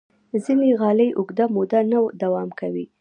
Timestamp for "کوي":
2.59-2.85